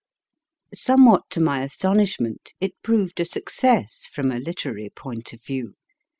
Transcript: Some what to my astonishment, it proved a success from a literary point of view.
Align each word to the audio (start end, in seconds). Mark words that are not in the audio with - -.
Some 0.73 1.05
what 1.05 1.29
to 1.29 1.39
my 1.39 1.61
astonishment, 1.61 2.53
it 2.59 2.73
proved 2.81 3.19
a 3.19 3.23
success 3.25 4.09
from 4.11 4.31
a 4.31 4.39
literary 4.39 4.89
point 4.89 5.31
of 5.31 5.43
view. 5.43 5.75